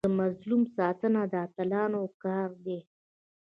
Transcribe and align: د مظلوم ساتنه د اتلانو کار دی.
د 0.05 0.09
مظلوم 0.21 0.63
ساتنه 0.77 1.21
د 1.31 1.33
اتلانو 1.45 2.01
کار 2.23 2.49
دی. 2.65 2.79